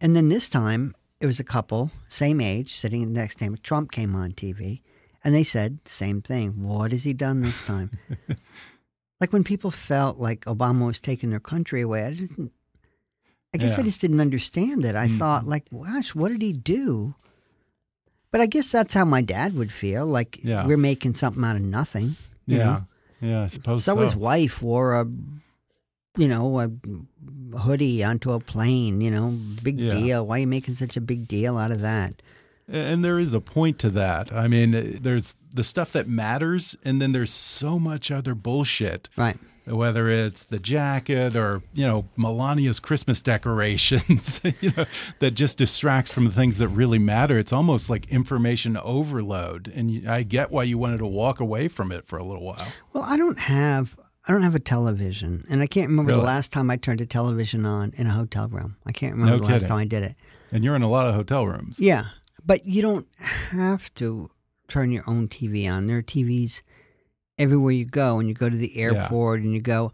[0.01, 3.59] And then this time, it was a couple, same age, sitting next to him.
[3.63, 4.81] Trump came on TV,
[5.25, 6.63] and they said the same thing.
[6.63, 7.91] What has he done this time?
[9.21, 12.53] like when people felt like Obama was taking their country away, I didn't.
[13.55, 14.97] I guess I just didn't understand it.
[14.97, 15.19] I mm.
[15.19, 17.15] thought, like, gosh, what did he do?
[18.31, 20.07] But I guess that's how my dad would feel.
[20.07, 20.67] Like Yeah.
[20.67, 22.17] we're making something out of nothing.
[22.47, 22.65] you yeah.
[22.65, 22.87] know?
[23.21, 23.43] Yeah.
[23.43, 24.01] I suppose So so.
[24.01, 25.07] his wife wore a
[26.19, 26.71] you know, a
[27.59, 29.01] hoodie onto a plane.
[29.01, 29.95] You know, big Yeah.
[29.95, 30.27] deal.
[30.27, 32.21] Why are you making such a big deal out of that?
[32.69, 34.33] And there is a point to that.
[34.33, 39.09] I mean, there's the stuff that matters, and then there's so much other bullshit.
[39.17, 39.37] Right.
[39.65, 44.87] Whether it's the jacket or you know Melania's Christmas decorations, you know
[45.21, 47.39] that just distracts from the things that really matter.
[47.39, 51.69] It's almost like information overload, and you, I get why you wanted to walk away
[51.69, 52.67] from it for a little while.
[52.93, 53.97] Well, I don't have
[54.27, 56.23] I don't have a television, and I can't remember Really?
[56.23, 58.77] the last time I turned a television on in a hotel room.
[58.85, 60.17] I can't remember No the last time I did it.
[60.51, 61.79] And you're in a lot of hotel rooms.
[61.79, 62.07] Yeah,
[62.45, 63.07] but you don't
[63.51, 64.29] have to
[64.69, 65.87] turn your own TV on.
[65.87, 66.63] There are TVs
[67.39, 69.93] everywhere you go, and you go to the airport, and you go,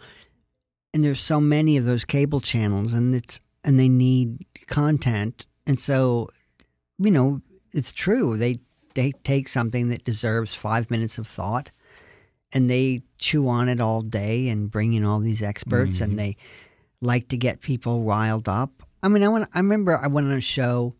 [0.93, 5.79] and there's so many of those cable channels, and it's and they need content, and
[5.79, 6.29] so
[6.99, 7.41] you know
[7.73, 8.57] it's true they
[8.95, 11.71] they take something that deserves five minutes of thought,
[12.53, 16.03] and they chew on it all day and bring in all these experts, Mhm.
[16.03, 16.37] and they
[17.01, 18.83] like to get people riled up.
[19.03, 19.49] I mean, I went.
[19.55, 20.95] I remember I went on a show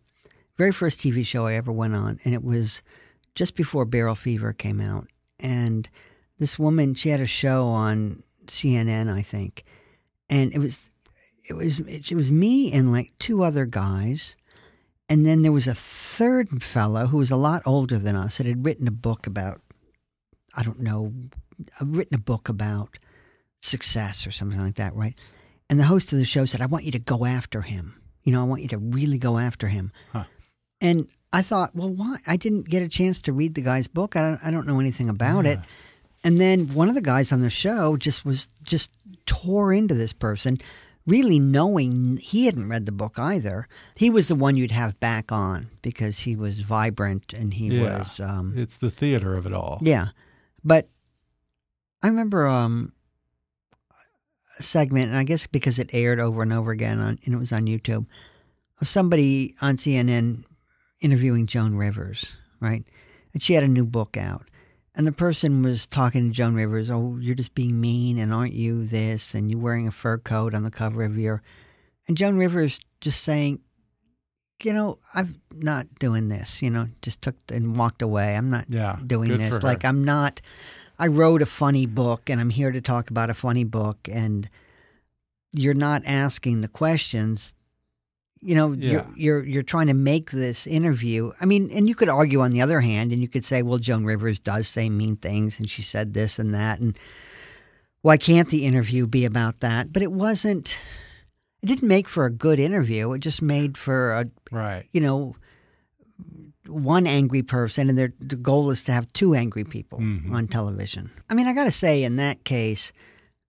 [0.57, 2.81] very first TV show I ever went on, and it was
[3.33, 5.07] just before Barrel Fever came out.
[5.39, 5.89] And
[6.39, 9.65] this woman, she had a show on CNN, I think,
[10.29, 10.89] and it was
[11.47, 14.35] it was it was me and like two other guys,
[15.07, 18.47] and then there was a third fellow who was a lot older than us that
[18.47, 19.61] had written a book about
[20.55, 21.13] I don't know,
[21.81, 22.97] uh, written a book about
[23.61, 25.15] success or something like that, right?
[25.69, 28.01] And the host of the show said, "I want you to go after him.
[28.23, 30.23] You know, I want you to really go after him." Huh.
[30.81, 32.17] And I thought, well, why?
[32.25, 34.15] I didn't get a chance to read the guy's book.
[34.15, 35.59] I don't, I don't know anything about it.
[36.23, 38.91] And then one of the guys on the show just was just
[39.25, 40.57] tore into this person,
[41.07, 43.67] really knowing he hadn't read the book either.
[43.95, 47.99] He was the one you'd have back on because he was vibrant and he Yeah.
[47.99, 49.79] was, um, It's the theater of it all.
[49.81, 50.07] yeah.
[50.63, 50.89] But
[52.03, 52.91] I remember um,
[54.59, 57.37] a segment, and I guess because it aired over and over again, on, and it
[57.37, 58.05] was on YouTube,
[58.81, 60.43] of somebody on CNN
[61.01, 62.85] interviewing Joan Rivers, right?
[63.33, 64.45] And she had a new book out.
[64.99, 68.51] And the person was talking to Joan Rivers, oh, you're just being mean, and aren't
[68.51, 71.41] you this, and you're wearing a fur coat on the cover of your.
[72.09, 73.61] And Joan Rivers just saying,
[74.61, 78.35] you know, I'm not doing this, you know, just took and walked away.
[78.35, 79.63] I'm not Yeah, doing this.
[79.63, 80.41] Like I'm not.
[80.99, 84.49] I wrote a funny book, and I'm here to talk about a funny book, and
[85.53, 87.55] you're not asking the questions.
[88.41, 88.91] You know, Yeah.
[88.91, 91.31] you're you're you're trying to make this interview.
[91.41, 93.79] I mean, and you could argue on the other hand, and you could say, well,
[93.79, 96.97] Joan Rivers does say mean things, and she said this and that, and
[98.01, 99.91] why can't the interview be about that?
[99.91, 100.79] But it wasn't.
[101.61, 103.11] It didn't make for a good interview.
[103.11, 104.85] It just made for a Right.
[104.93, 105.35] you know,
[106.67, 110.31] one angry person, and their the goal is to have two angry people Mhm.
[110.31, 111.09] on television.
[111.29, 112.93] I mean, I got to say, in that case,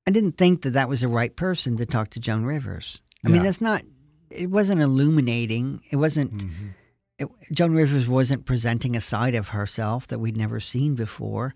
[0.07, 3.01] I didn't think that that was the right person to talk to Joan Rivers.
[3.25, 3.83] I mean, that's not.
[4.31, 5.81] It wasn't illuminating.
[5.91, 6.33] It wasn't.
[6.37, 6.75] Mhm.
[7.19, 11.55] It, Joan Rivers wasn't presenting a side of herself that we'd never seen before.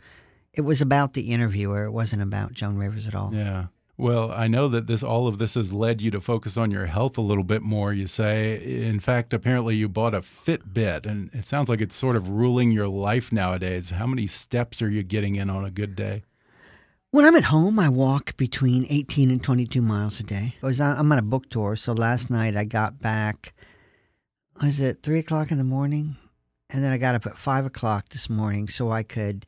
[0.52, 1.84] It was about the interviewer.
[1.84, 3.32] It wasn't about Joan Rivers at all.
[3.34, 3.66] Yeah.
[3.96, 6.86] Well, I know that this all of this has led you to focus on your
[6.86, 7.92] health a little bit more.
[7.92, 12.16] You say, in fact, apparently you bought a Fitbit, and it sounds like it's sort
[12.16, 13.90] of ruling your life nowadays.
[13.90, 16.24] How many steps are you getting in on a good day?
[17.14, 20.56] When I'm at home, I walk between 18 and 22 miles a day.
[20.60, 23.54] I was on, I'm on a book tour, so last night I got back.
[24.60, 26.16] Was it three o'clock in the morning?
[26.70, 29.46] And then I got up at five o'clock this morning so I could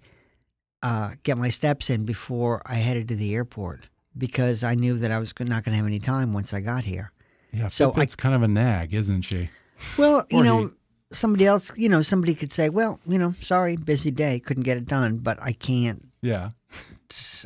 [0.80, 5.10] uh, get my steps in before I headed to the airport because I knew that
[5.10, 7.10] I was not going to have any time once I got here.
[7.52, 9.50] Yeah, So it's kind of a nag, isn't she?
[9.98, 10.70] Well, you know, he-
[11.10, 14.76] somebody else, you know, somebody could say, "Well, you know, sorry, busy day, couldn't get
[14.76, 16.50] it done," but I can't Yeah.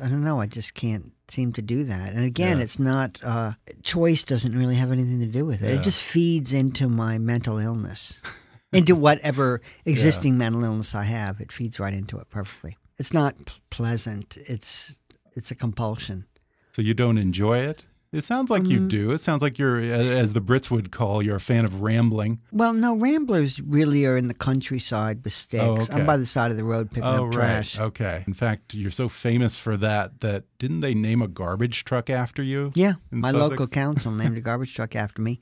[0.03, 0.40] I don't know.
[0.40, 2.12] I just can't seem to do that.
[2.12, 2.64] And again, Yeah.
[2.64, 4.25] it's not uh, choice.
[4.25, 5.68] Doesn't really have anything to do with it.
[5.73, 5.81] Yeah.
[5.81, 8.20] It just feeds into my mental illness,
[8.73, 11.40] into whatever existing mental illness I have.
[11.40, 12.77] It feeds right into it perfectly.
[12.99, 14.37] It's not p- pleasant.
[14.46, 14.96] It's
[15.35, 16.25] it's a compulsion.
[16.73, 17.85] So you don't enjoy it?
[18.12, 18.88] It sounds like you Mm.
[18.88, 19.11] do.
[19.12, 22.40] It sounds like you're, as the Brits would call, you're a fan of rambling.
[22.51, 25.62] Well, no, ramblers really are in the countryside with sticks.
[25.62, 25.92] Oh, okay.
[25.94, 27.79] I'm by the side of the road picking oh, up trash.
[27.79, 28.24] Okay.
[28.26, 32.43] In fact, you're so famous for that that didn't they name a garbage truck after
[32.43, 32.72] you?
[32.74, 33.51] Yeah, my Sussex?
[33.51, 35.39] local council named a garbage truck after me.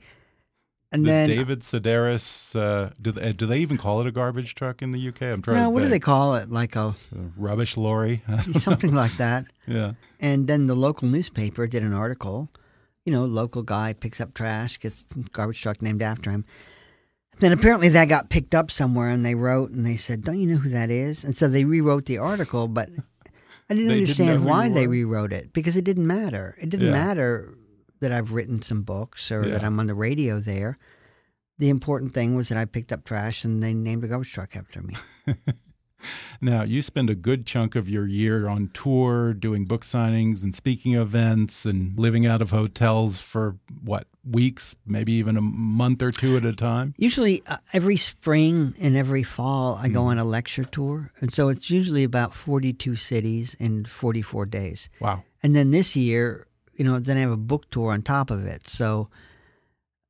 [0.91, 4.55] And The then David Sedaris, uh, do, they, do they even call it a garbage
[4.55, 5.21] truck in the UK?
[5.23, 6.49] I'm trying to no, what do they call it?
[6.49, 6.95] Like a A
[7.37, 8.23] rubbish lorry?
[8.57, 9.45] something like that.
[9.67, 9.93] yeah.
[10.19, 12.49] And then the local newspaper did an article.
[13.05, 16.43] You know, local guy picks up trash, gets garbage truck named after him.
[17.39, 20.47] Then apparently that got picked up somewhere, and they wrote and they said, "Don't you
[20.47, 22.89] know who that is?" And so they rewrote the article, but
[23.69, 26.55] I didn't They didn't understand why they rewrote it because it didn't matter.
[26.59, 26.91] It didn't Yeah.
[26.91, 27.53] matter
[27.99, 30.77] that I've written some books or that I'm on the radio there.
[31.57, 34.55] The important thing was that I picked up trash and they named a garbage truck
[34.55, 34.95] after me.
[36.41, 40.55] Now, you spend a good chunk of your year on tour, doing book signings and
[40.55, 46.11] speaking events and living out of hotels for what, weeks, maybe even a month or
[46.11, 46.93] two at a time?
[46.97, 51.11] Usually, uh, every spring and every fall, I go on a lecture tour.
[51.19, 54.89] And so it's usually about 42 cities in 44 days.
[55.01, 55.23] Wow.
[55.43, 56.47] And then this year,
[56.79, 58.67] you know, then I have a book tour on top of it.
[58.69, 59.09] So,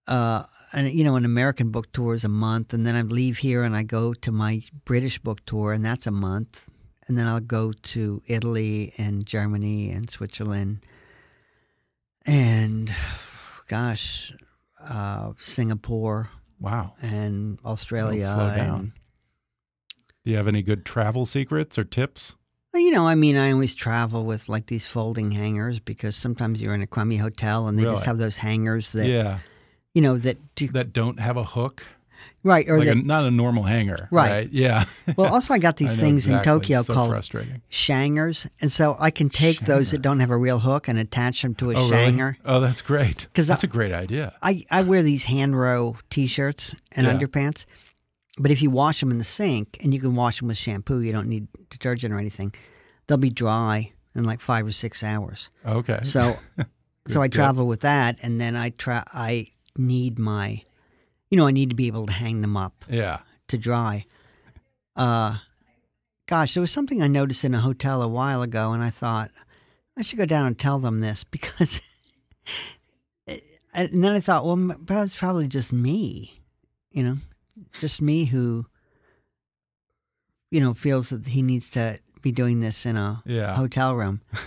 [0.08, 3.40] uh, and you know, an American book tour is a month, and then I leave
[3.40, 6.70] here and I go to my British book tour, and that's a month,
[7.08, 10.86] and then I'll go to Italy and Germany and Switzerland,
[12.28, 12.94] and
[13.68, 14.32] gosh,
[14.80, 16.94] uh, Singapore Wow.
[17.02, 18.26] and Australia.
[18.28, 18.80] slow down.
[18.80, 18.92] and-
[20.24, 22.36] Do you have any good travel secrets or tips?
[22.74, 26.62] Well, You know, I mean, I always travel with like these folding hangers because sometimes
[26.62, 27.96] you're in a crummy hotel and they Really?
[27.96, 29.40] just have those hangers that, yeah.
[29.94, 31.84] you know, that do, That don't have a hook?
[32.44, 32.98] right or like that.
[32.98, 34.08] a, not a normal hanger.
[34.12, 34.30] Right.
[34.32, 34.50] Right.
[34.52, 34.86] Yeah.
[35.18, 36.52] well, also I got these know things exactly.
[36.52, 37.30] in Tokyo so called
[37.70, 41.42] shangers, and so I can take those that don't have a real hook and attach
[41.42, 42.18] them to a Oh, shanger.
[42.18, 42.36] really?
[42.46, 43.28] Oh, that's great!
[43.32, 44.34] Because that's I- a great idea.
[44.42, 47.14] I, I wear these Hanro t-shirts and Yeah.
[47.18, 47.66] underpants,
[48.40, 51.02] but if you wash them in the sink and you can wash them with shampoo,
[51.02, 52.54] you don't need detergent or anything.
[53.06, 55.50] They'll be dry in like five or six hours.
[55.66, 56.00] Okay.
[56.04, 56.38] So,
[57.08, 59.04] so I travel with that, and then I try.
[59.14, 60.64] I need my,
[61.30, 63.20] you know, I need to be able to hang them up yeah.
[63.50, 64.06] to dry.
[64.96, 65.38] Uh,
[66.26, 69.32] gosh, there was something I noticed in a hotel a while ago, and I thought
[69.98, 71.82] I should go down and tell them this because.
[73.28, 76.42] and then I thought, well, it's probably just me,
[76.92, 77.18] you know,
[77.80, 78.66] just me who,
[80.52, 83.56] you know, feels that he needs to be doing this in a Yeah.
[83.56, 84.22] hotel room.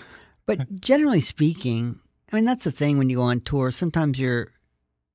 [0.45, 2.01] But generally speaking,
[2.33, 3.71] I mean that's the thing when you go on tour.
[3.71, 4.53] Sometimes you're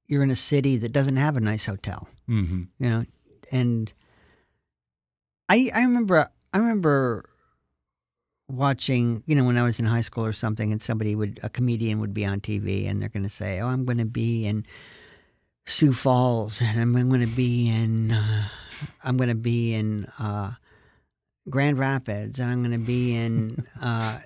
[0.08, 3.04] you're in a city that doesn't have a nice hotel, hmm you know.
[3.52, 3.92] And
[5.50, 7.30] I I remember I remember
[8.48, 11.50] watching, you know, when I was in high school or something, and somebody would a
[11.50, 14.46] comedian would be on TV, and they're going to say, "Oh, I'm going to be
[14.46, 14.66] in
[15.68, 18.48] Sioux Falls, and I'm going to be in uh,
[19.04, 20.54] I'm going to be in uh,
[21.50, 24.20] Grand Rapids, and I'm going to be in uh,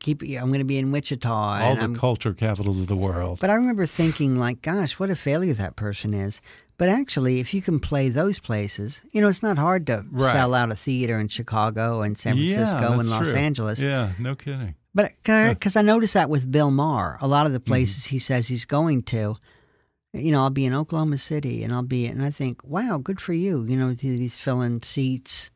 [0.00, 2.96] keep I'm going to be in Wichita." All and the I'm- culture capitals of the
[2.96, 3.38] world.
[3.40, 6.40] but I remember thinking, like, gosh, what a failure that person is.
[6.76, 10.32] But actually, if you can play those places, you know, it's not hard to Right.
[10.32, 13.34] sell out a theater in Chicago and San yeah, Francisco and that's Los true.
[13.38, 13.78] Angeles.
[13.78, 14.74] Yeah, no kidding.
[14.92, 18.48] But because I noticed that with Bill Maher, a lot of the places he says
[18.48, 19.36] he's going to,
[20.14, 23.20] you know, I'll be in Oklahoma City and I'll be, and I think, wow, good
[23.20, 23.64] for you.
[23.64, 25.50] You know, these filling seats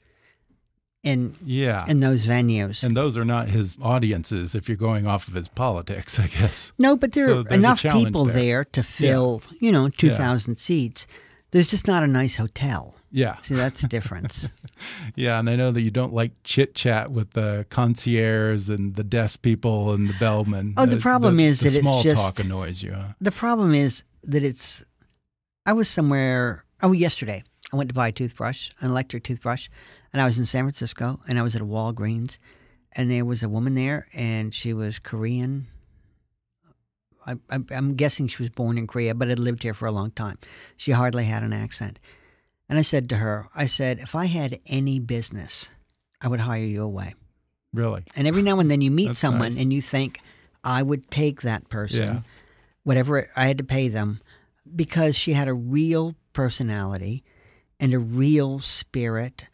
[1.05, 1.85] in Yeah.
[1.87, 2.83] in those venues.
[2.83, 6.73] And those are not his audiences if you're going off of his politics, I guess.
[6.79, 8.35] No, but there So are enough people there.
[8.35, 8.65] there.
[8.65, 11.07] to fill, you know, 2,000 seats.
[11.53, 12.95] There's just not a nice hotel.
[13.11, 13.37] Yeah.
[13.41, 14.49] See, that's the difference.
[15.17, 15.41] Yeah.
[15.41, 19.43] And I know that you don't like chit chat with the concierge and the desk
[19.43, 20.75] people and the bellman.
[20.77, 22.93] Oh, the problem is the that it's small just- talk annoys you.
[22.93, 23.09] Huh?
[23.21, 24.85] the problem is that it's.
[25.67, 26.65] I was somewhere.
[26.83, 27.43] Oh, yesterday
[27.73, 29.69] I went to buy a toothbrush, an electric toothbrush,
[30.13, 32.39] and I was in San Francisco, and I was at a Walgreens,
[32.93, 35.67] and there was a woman there, and she was Korean.
[37.27, 39.93] I, I, I'm guessing she was born in Korea, but had lived here for a
[39.93, 40.39] long time.
[40.77, 41.99] She hardly had an accent.
[42.71, 45.69] And I said to her, I said, if I had any business,
[46.21, 47.15] I would hire you away.
[47.75, 48.05] Really?
[48.17, 49.59] And every now and then you meet That's someone nice.
[49.59, 50.21] and you think,
[50.65, 52.21] I would take that person, Yeah.
[52.85, 54.21] Whatever I had to pay them,
[54.75, 57.25] because she had a real personality
[57.81, 59.47] and a real spirit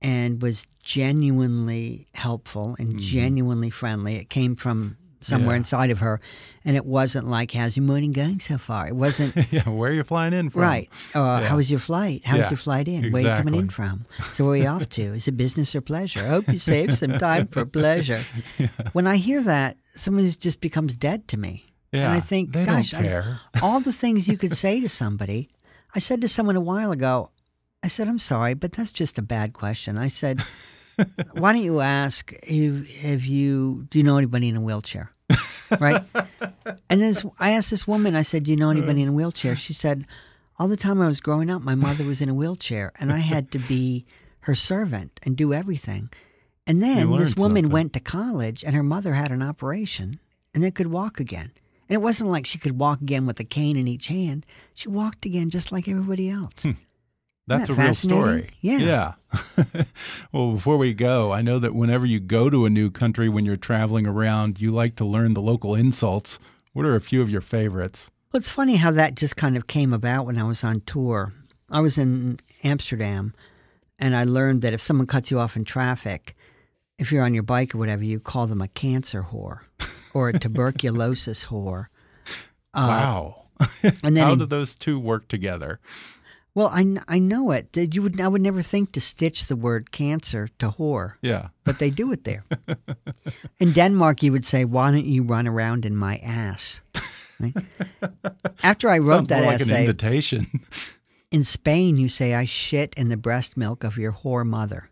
[0.00, 4.16] and was genuinely helpful and genuinely friendly.
[4.16, 5.50] It came from somewhere Mm-hmm.
[5.52, 5.56] Yeah.
[5.58, 6.20] inside of her.
[6.64, 8.88] And it wasn't like, how's your morning going so far?
[8.88, 9.36] It wasn't.
[9.52, 9.68] yeah.
[9.68, 10.62] Where are you flying in from?
[10.62, 10.88] Right.
[11.14, 11.48] Uh, Yeah.
[11.48, 12.24] How was your flight?
[12.24, 13.12] How was your flight in?
[13.12, 14.06] Where are you coming in from?
[14.32, 15.02] So where are you off to?
[15.02, 16.20] Is it business or pleasure?
[16.20, 18.20] I hope you save some time for pleasure.
[18.92, 21.66] When I hear that, someone just becomes dead to me.
[21.92, 22.06] Yeah.
[22.06, 25.48] And I think, gosh, I- all the things you could say to somebody.
[25.94, 27.30] I said to someone a while ago,
[27.82, 29.98] I said, I'm sorry, but that's just a bad question.
[29.98, 30.40] I said,
[31.32, 35.12] why don't you ask, if, have you, do you know anybody in a wheelchair?
[35.80, 36.02] right?
[36.88, 39.56] And then I asked this woman, I said, Do you know anybody in a wheelchair?
[39.56, 40.04] She said,
[40.58, 43.18] All the time I was growing up, my mother was in a wheelchair and I
[43.18, 44.04] had to be
[44.40, 46.10] her servant and do everything.
[46.66, 47.70] And then this woman something.
[47.70, 50.20] went to college and her mother had an operation
[50.54, 51.52] and then could walk again.
[51.92, 54.46] And it wasn't like she could walk again with a cane in each hand.
[54.74, 56.62] She walked again just like everybody else.
[56.62, 56.70] Hmm.
[57.46, 58.48] That's a real story.
[58.62, 58.78] Yeah.
[58.78, 59.12] Yeah.
[60.32, 63.44] well, before we go, I know that whenever you go to a new country when
[63.44, 66.38] you're traveling around, you like to learn the local insults.
[66.72, 68.10] What are a few of your favorites?
[68.32, 71.34] Well, it's funny how that just kind of came about when I was on tour.
[71.68, 73.34] I was in Amsterdam
[73.98, 76.36] and I learned that if someone cuts you off in traffic,
[76.98, 79.58] if you're on your bike or whatever, you call them a cancer whore
[80.14, 81.86] or a tuberculosis whore.
[82.74, 83.42] Uh, wow.
[84.02, 85.78] And then how do those two work together?
[86.54, 87.76] Well, I, I know it.
[87.76, 91.14] You would I would never think to stitch the word cancer to whore.
[91.22, 91.48] Yeah.
[91.64, 92.44] But they do it there.
[93.58, 96.80] in Denmark, you would say, "Why don't you run around in my ass?"
[97.40, 97.56] Right?
[98.62, 100.46] After I wrote Sounds that more like essay, an invitation.
[101.30, 104.90] in Spain, you say, "I shit in the breast milk of your whore mother."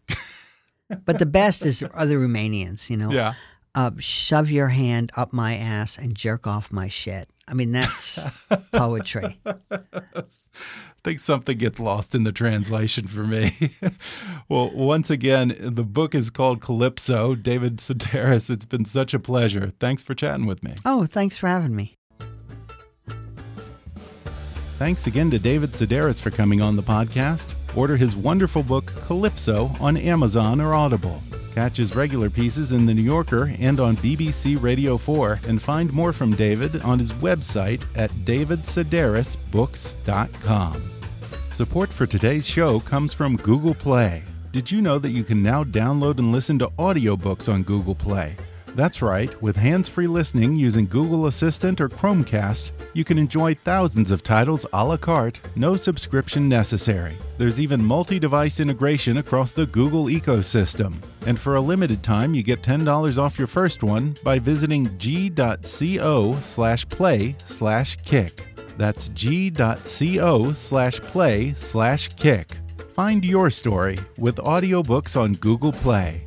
[1.04, 2.88] but the best is other Romanians.
[2.88, 3.34] You know, yeah.
[3.74, 7.28] Uh, shove your hand up my ass and jerk off my shit.
[7.46, 8.18] I mean, that's
[8.72, 9.40] poetry.
[9.44, 10.22] I
[11.02, 13.52] think something gets lost in the translation for me.
[14.48, 17.34] well, once again, the book is called Calypso.
[17.34, 19.72] David Sedaris, it's been such a pleasure.
[19.80, 20.74] Thanks for chatting with me.
[20.84, 21.96] Oh, thanks for having me.
[24.78, 27.54] Thanks again to David Sedaris for coming on the podcast.
[27.76, 31.22] Order his wonderful book, Calypso, on Amazon or Audible.
[31.54, 35.92] Catch his regular pieces in The New Yorker and on BBC Radio 4, and find
[35.92, 40.90] more from David on his website at davidsedarisbooks.com.
[41.50, 44.22] Support for today's show comes from Google Play.
[44.52, 48.36] Did you know that you can now download and listen to audiobooks on Google Play?
[48.74, 54.10] That's right, with hands free listening using Google Assistant or Chromecast, you can enjoy thousands
[54.10, 57.16] of titles a la carte, no subscription necessary.
[57.36, 60.94] There's even multi device integration across the Google ecosystem.
[61.26, 66.38] And for a limited time, you get $10 off your first one by visiting g.co
[66.40, 68.46] slash play slash kick.
[68.76, 72.48] That's g.co slash play slash kick.
[72.94, 76.26] Find your story with audiobooks on Google Play.